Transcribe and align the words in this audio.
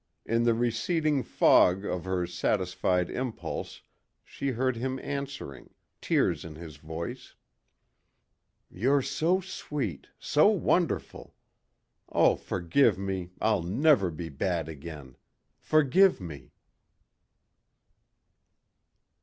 In 0.25 0.45
the 0.45 0.55
receding 0.55 1.21
fog 1.21 1.85
of 1.85 2.05
her 2.05 2.25
satisfied 2.25 3.11
impulse 3.11 3.83
she 4.23 4.47
heard 4.49 4.75
him 4.75 4.97
answering, 4.97 5.69
tears 6.01 6.43
in 6.43 6.55
his 6.55 6.77
voice. 6.77 7.35
"You're 8.71 9.03
so 9.03 9.41
sweet.... 9.41 10.07
So 10.17 10.47
wonderful. 10.47 11.35
Oh, 12.09 12.35
forgive 12.35 12.97
me.... 12.97 13.29
I'll 13.39 13.61
never 13.61 14.09
be 14.09 14.29
bad 14.29 14.67
again.... 14.67 15.17
Forgive 15.59 16.19
me...." 16.19 16.51